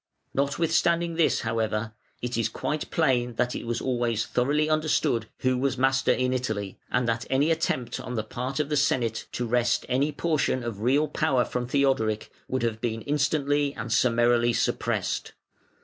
[0.33, 1.93] Notwithstanding this, however,
[2.23, 6.79] it is quite plain that it was always thoroughly understood who was master in Italy,
[6.89, 10.81] and that any attempt on the part of the Senate to wrest any portion of
[10.81, 15.33] real power from Theodoric would have been instantly and summarily suppressed.